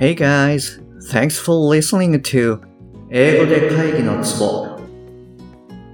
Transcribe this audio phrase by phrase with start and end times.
[0.00, 0.80] Hey guys,
[1.10, 2.60] thanks for listening to
[3.10, 4.78] 英語で会議のツボ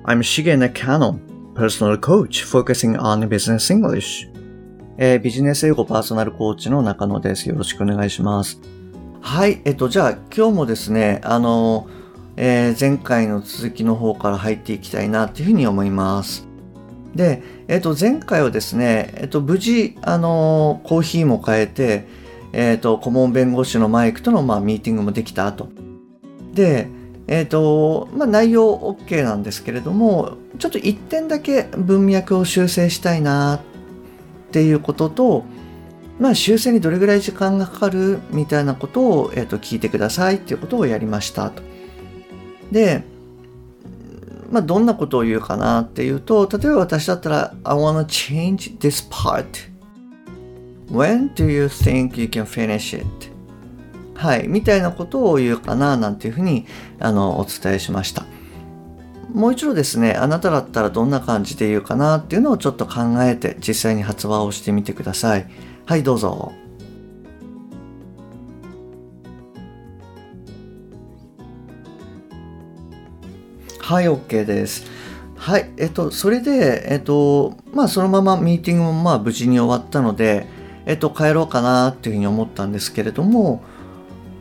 [0.04, 1.19] I'm Shige Nakano,
[1.54, 4.30] personal coach focusing on business English.
[4.98, 7.49] えービジネス英語パーソナルコーチの中野です。
[7.49, 8.61] よろしくお願いします。
[9.22, 11.89] はい、えっと、じゃあ今日もですね、あの、
[12.37, 16.47] えー前回の続きの方から入っていきたいなというふうに思います。
[17.15, 22.23] で、えっと、前回はですね、えっと、無事、あの、コーヒーも変えて、
[22.57, 25.69] えっと、顧問弁護士のマイクとの、まあ、ミーティングもできたと。
[26.53, 26.89] で、
[27.27, 33.61] えっと、まあ、内容 OK なんですけれども、ちょっと一点だけ文脈を修正したいなっ
[34.53, 35.45] ていうことと、
[36.21, 41.61] まあ、修正にどれぐらい時間がかかるみたいなことを、えっと、聞いてくださいっていうことをやりましたと。
[42.71, 43.03] で、
[44.53, 49.73] まあ、どんなことを言うかなっていうと、例えば私だったら、I wanna change this part.
[50.95, 53.05] When do you think you can finish it?
[54.15, 56.67] はい、みたいなことを言うかななんていうふうに
[57.00, 58.25] あのお伝えしました。
[59.33, 65.50] もう一度ですね、あなただったらどんな感じで言うかなっていうのをちょっと考えて実際に発話をしてみてください。
[65.84, 66.53] はい、どうぞ。
[73.81, 74.87] はい、OK です。
[75.34, 80.53] はい、えっと、それで、えっと、まあ、そのままミーティングもまあ無事に終わったので、
[80.87, 83.63] えっと、帰ろうかなっていうふうに思ったんですけれども、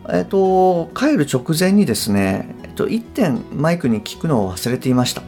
[0.09, 5.23] えっと、帰る直前にですね、えっと、1点マイクに聞くのを忘れていました。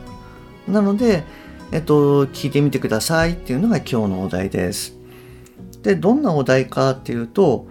[0.67, 1.23] なので、
[1.71, 4.95] えっと、聞いてみてくださいっていうのが今日のお題です。
[5.83, 7.67] で、どんなお題かっていうと、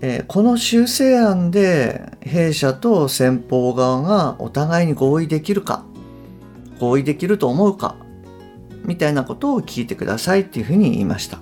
[0.00, 5.84] えーこの修正案で弊社と先方側がお互いに合意できるか、
[6.80, 7.96] 合意できると思うか、
[8.84, 11.38] みたいなことを聞いてくださいっていうふうに言いました。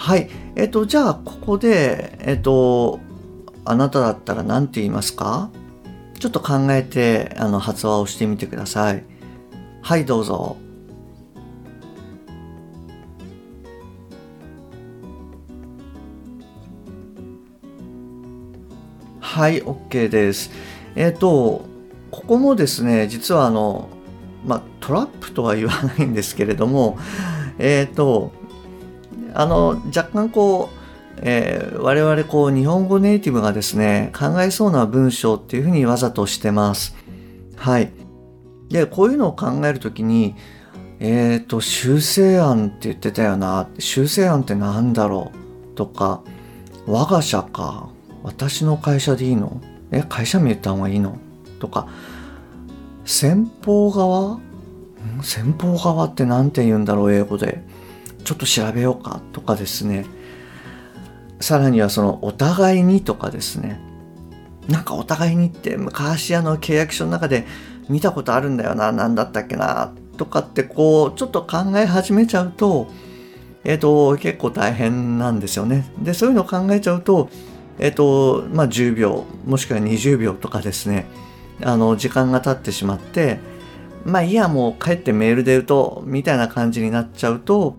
[0.00, 0.30] はい。
[0.54, 3.00] えっと、じゃあ、ここで、えっと、
[3.64, 5.50] あなただったら何て言いますか？
[6.20, 9.02] ちょっと考えて、あの、発話をしてみてください。
[9.82, 10.56] はい、どうぞ。
[19.18, 20.52] はい、OK です。
[20.94, 21.66] えっ、と、
[22.12, 23.88] ここもですね、実はあの、
[24.46, 26.98] まあ、トラップとは言わないんですけれども、
[27.58, 28.37] えっ、と、
[29.34, 30.78] あの、若干こう、
[31.22, 36.94] えー我々こう、日本語ネイティブがですね、考えそうな文章っていうふうにわざとしてます。
[37.56, 37.90] はい。
[38.68, 40.36] で、こういうのを考えるときに、
[41.00, 43.68] えっ、と、修正案って言ってたよな。
[43.78, 45.32] 修正案ってなんだろ
[45.72, 46.22] うとか、
[46.86, 47.88] 我が社か。
[48.22, 49.60] 私の会社でいいの？
[49.90, 51.18] え、会社名言った方がいいの？
[51.60, 51.88] とか、
[53.04, 54.40] 先方側？
[55.22, 57.64] 先方側って何て言うんだろう英語で。
[58.28, 60.04] ちょっと調べようかとかですね。
[61.40, 63.80] さらにはそのお互いにとかですね。
[64.68, 67.46] なんかお互いにって昔あの契約書の中で
[67.88, 68.92] 見たことあるんだよな。
[68.92, 69.94] 何だったっけな。
[70.18, 72.88] とかってこうちょっと考え始めちゃうと、
[73.64, 75.90] えっ、と、結構大変なんですよね。
[75.98, 77.30] で、そういうのを考えちゃうと、
[77.78, 81.06] えっ、と、まあ10秒、もしくは20秒とかですね、
[81.62, 83.40] あの、時間が経ってしまって、
[84.04, 87.78] まあいいや、もう帰ってメールで言うと、みたいな感じになっちゃうと、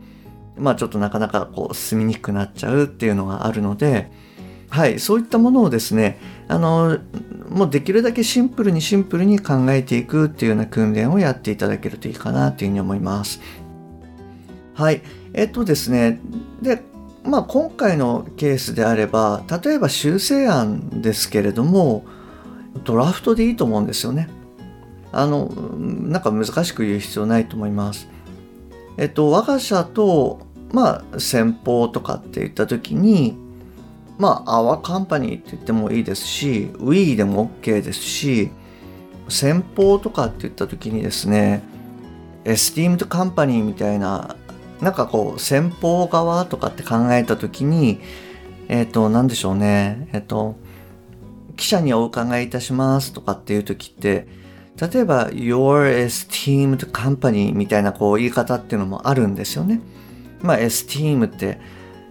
[0.60, 4.12] まあちょっとなかなかこう進みにくくなっちゃうっていうのがあるので、
[4.70, 7.00] はい、そういったものをですね、あの、
[7.50, 13.42] もうできるだけシンプルにシンプルに考えていくっていうような訓練をやっていただけるといいかなというふうに思います。
[14.76, 15.02] はい、
[15.34, 16.22] えっとですね、
[16.62, 16.84] で、
[17.24, 22.06] まあ今回のケースであれば、例えば修正案ですけれども、
[22.84, 24.30] ドラフトでいいと思うんですよね。
[25.12, 28.08] あの、なんか難しく言う必要ないと思います。
[28.98, 33.38] えっと、我が社と、まあ、先方とかって言ったときに、
[34.18, 38.52] まあ、our company って言ってもいいですし、we でも OK ですし、
[39.30, 41.64] 先方とかって言ったときにですね、
[42.44, 44.36] esteemed company みたいな、
[44.82, 48.00] なんかこう、先方側とかって考えたときに、
[48.68, 50.56] えっ、と、なんでしょうね、えっ、と、
[51.56, 54.28] 記者にお伺いいたしますとかっていうときって、
[54.80, 59.82] 例えば、your esteemed company みたいなこう言い方っていうのもあるんですよね。
[60.42, 61.60] まあ、esteem って、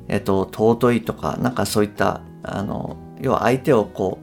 [0.09, 4.19] えっと、尊いとか、なんかそういった、あの、要は相手をこ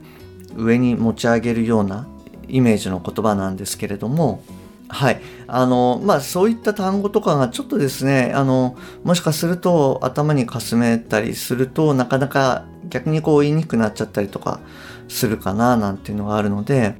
[0.56, 2.08] う、上に持ち上げるような
[2.48, 4.42] イメージの言葉なんですけれども、
[4.88, 5.20] はい。
[5.48, 14.60] あの、まあ、そういった単語とかがちょっとですね、あの、もしかすると頭にかすめたりするとなかなか逆にこう言いにくくなっちゃったりとか
[15.08, 16.94] するかななんていうのがあるので、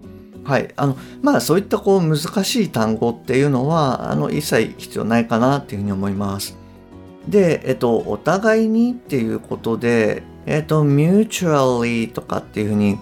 [0.45, 0.73] はい。
[0.77, 6.57] あの、まあそういったこう難しい単語っていうのは、あの、一切必要ないかなっていうふうに思います。
[7.29, 12.99] で、えっと、お互いにっていうことで、えっ、と、mutually とかっていうふうに、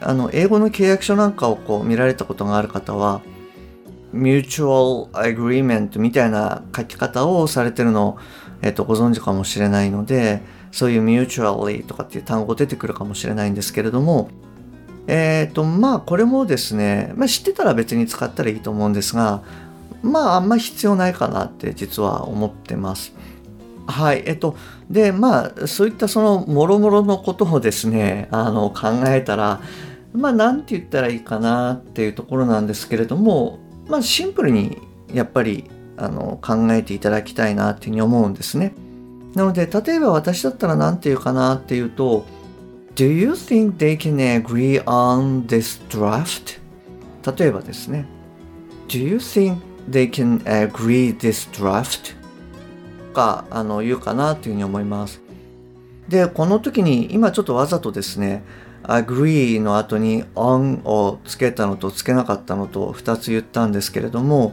[0.00, 3.22] あの、英語の契約書なんかをこう見られたことがある方は、
[4.12, 8.18] mutual agreement みたいな書き方をされてるのを、
[8.62, 14.28] えっ、と、ご存知かもしれないので、そういう mutually とかっていう単語出てくるかもしれないんですけれども、
[15.06, 19.42] えっ、ー、と、まあ、これもですね、まあ、知ってたら別に使ったらいいと思うんですが、
[20.02, 23.14] まあ、あんま必要ないかなって実は思ってます。
[23.86, 24.22] はい。
[24.26, 24.56] えっと、
[24.90, 29.60] で、まあ、そういったその、もろもろのことをですね、あの、考えたら、
[30.12, 33.58] まあ、なんて言ったらいいかなっていうところなんですけれども、
[33.88, 34.78] まあ、シンプルに、
[35.12, 38.74] やっぱり、あの、考えていただきたいなっていうふうに思うんですね。
[39.34, 42.24] なので、例えば私だったら何て言うかなっていうと、
[42.94, 46.60] Do you think they can agree on this draft?
[47.36, 48.06] 例えばですね。
[48.88, 49.56] Do you think
[49.90, 52.14] they can agree this draft?
[53.14, 55.22] か、あの、言うかなというふうに思います。
[56.08, 58.44] で、この時に、今ちょっとわざとですね、
[58.82, 64.52] agree の後に on をつけたのとつけなかったのと2つ言ったんですけれども、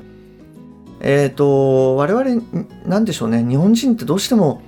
[1.02, 2.42] えっ、ー、と、我々、
[2.86, 4.62] なんでしょうね、日本人ってどうしても、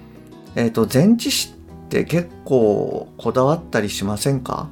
[0.56, 1.54] えっ、ー、と、前置詞
[1.86, 4.68] って結構こだわったりしませんか？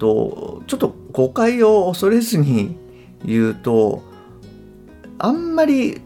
[0.00, 2.76] とちょっと誤解を恐れずに
[3.24, 4.02] 言うと
[5.18, 6.00] あんまり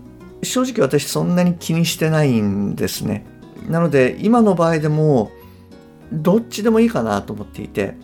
[0.44, 3.24] 正直私そんなに気にしてないんですね。
[3.68, 5.30] なので今の場合でも
[6.12, 7.94] どっちでもいいかなと思っていて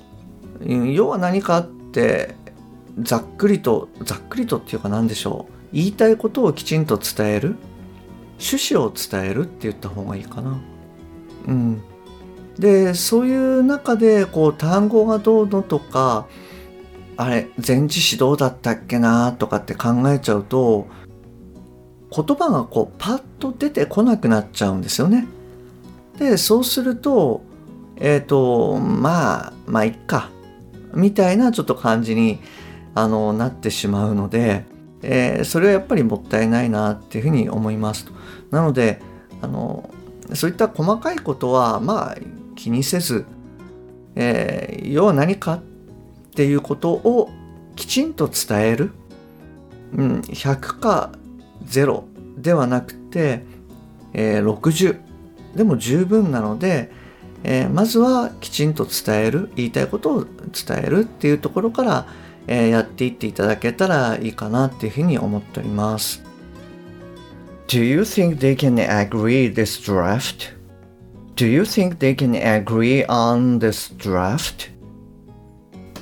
[0.64, 2.34] 要は何かって
[2.98, 7.56] ざっくりとざっくりとっていうか何でしょう言いたいことをきちんと伝える
[8.38, 10.60] 趣旨を伝えるって言った方がいいかな。
[11.46, 11.82] うん。
[12.58, 16.26] でそういう中でこう単語がどうのとか
[17.16, 20.86] あれ前置詞どうだったっけなとかって考えちゃうと
[22.14, 25.26] 言葉がこうパッと出てこなくなっちゃうんですよね。
[26.18, 27.42] でそうすると
[27.96, 30.30] えっ、ー、とまあまあいっか
[30.92, 32.40] みたいなちょっと感じに
[32.94, 34.64] あのなってしまうので、
[35.02, 38.12] えー、それはやっぱりもったいないなっていうふうに思いますと。
[38.50, 39.00] なので
[39.40, 39.88] あの
[40.34, 42.16] そういった細かいことはまあ
[42.56, 43.24] 気にせず、
[44.16, 45.62] えー、要は何かっ
[46.34, 47.30] ていうことを
[47.76, 48.92] きちんと伝える、
[49.94, 51.10] うん、100か
[51.64, 52.04] 0
[52.38, 53.42] ではなくて、
[54.12, 54.98] えー、60
[55.56, 56.90] でも十分なので、
[57.42, 62.06] えー、まずはきちんと伝える言いたいことを伝えるっていうところから、
[62.46, 66.22] えー、やっていっていただけたらいいかなっていうふうに思っております。
[67.66, 70.56] Do you think they can agree this draft?
[71.36, 74.70] Do you think they can agree on this draft?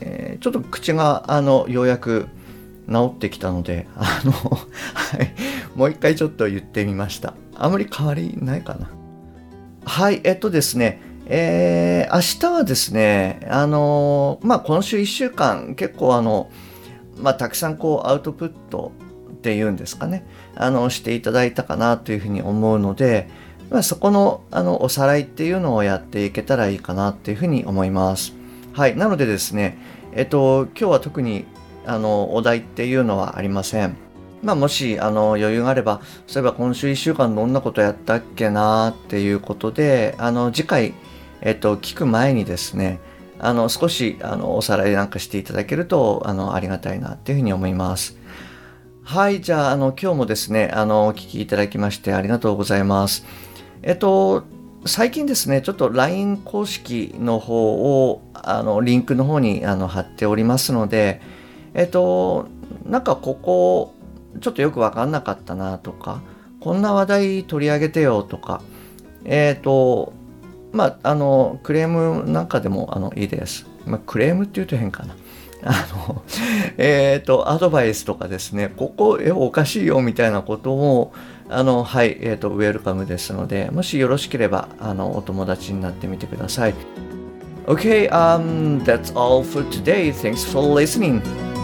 [0.00, 2.26] えー、ちょっと口があのようやく
[2.90, 5.35] 治ってきたので、あの、はい、
[5.75, 7.35] もう一回ちょっと言ってみました。
[7.55, 8.90] あまり変わりないかな。
[9.85, 16.50] はい、えっとですね、えー、明日はですね、あの、まあ、今週1週間結構あの、
[17.17, 18.93] まあ、たくさんこうアウトプット
[19.32, 20.26] っていうんですかね、
[20.56, 23.29] あの、していただいたかなというふうに思うので、
[23.70, 28.32] まあ、そこのあのおさらいっていうのをやっていけたらいいかなっていうふうに思います。
[28.73, 28.96] はい。
[28.96, 29.79] なのでですね、
[30.12, 31.44] えっと、今日は特に
[31.88, 33.96] あのお題っていうのはありません。
[34.43, 40.94] まあ、もしあの余裕があれば、そういえば今週1週間どんなことやったっけなっていうことで、あの次回、
[41.40, 43.00] えっと、聞く前にですね、
[43.40, 48.16] あの少しあのおさらいなんかしていただけるとあのありがたいなっていうふうに思います。
[49.02, 53.25] はい、じゃあ、あの今日もですね、あのお聞きいただきましてありがとうございます。
[53.83, 54.45] えっと、
[54.85, 61.21] 最近ですね、ちょっと LINE 公式の方を、あの、リンクの方にあの貼っておりますので、
[61.78, 62.49] えっと、
[62.85, 63.94] なんかここ、
[64.40, 66.23] ちょっとよくわかんなかったなとか、
[66.58, 68.62] こんな話題取り上げてよとか、
[69.25, 70.12] えっと、
[70.73, 73.64] まあ、あの、クレームなんかでもあのいいです。
[73.87, 75.14] まあ、クレームって言うと変かな。
[75.62, 76.23] あの、
[76.78, 81.12] えっ、と、アドバイスとかですね、ここ、え、おかしいよみたいなことを、
[81.49, 86.75] あの、はい、えっ、ー、と、ウェルカムですので、もしよろしければ、あの、お友達になってみてください。
[87.66, 90.11] Okay, um, that's all for today.
[90.11, 91.48] Thanks for listening.